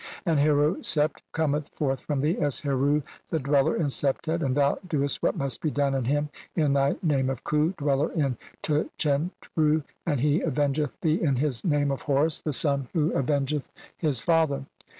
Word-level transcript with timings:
(3i) 0.01 0.03
"And 0.31 0.39
Heru 0.39 0.77
Sept 0.77 1.21
cometh 1.31 1.69
forth 1.75 2.01
from 2.01 2.21
thee 2.21 2.35
as 2.39 2.61
Heru 2.61 3.03
the 3.29 3.37
"dweller 3.37 3.75
in 3.75 3.85
Septet, 3.89 4.41
and 4.41 4.55
thou 4.57 4.79
doest 4.87 5.21
what 5.21 5.37
must 5.37 5.61
be 5.61 5.69
"done 5.69 5.93
in 5.93 6.05
him 6.05 6.29
in 6.55 6.73
thy 6.73 6.95
name 7.03 7.29
of 7.29 7.43
'Khu, 7.43 7.75
dweller 7.77 8.11
in 8.13 8.35
Tchent 8.63 9.29
"ru'; 9.55 9.83
and 10.07 10.19
he 10.19 10.41
avengeth 10.41 10.99
thee 11.01 11.21
in 11.21 11.35
his 11.35 11.63
name 11.63 11.91
of 11.91 12.01
'Horus, 12.01 12.41
"the 12.41 12.51
son 12.51 12.87
who 12.93 13.11
avengeth 13.13 13.71
his 13.95 14.19
father'." 14.21 14.65